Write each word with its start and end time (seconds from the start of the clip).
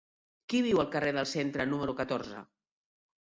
Qui 0.53 0.61
viu 0.67 0.79
al 0.83 0.87
carrer 0.95 1.11
del 1.17 1.27
Centre 1.33 1.67
número 1.73 1.95
catorze? 2.01 2.43